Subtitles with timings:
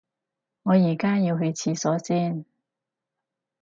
[0.63, 2.43] 我而家要去廁所先